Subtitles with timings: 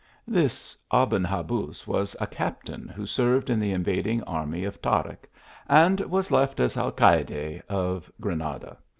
[0.27, 5.29] This Aben Habuz was a captain who served in the invading army of Taric,
[5.69, 8.79] and was left as alcayde of Granada.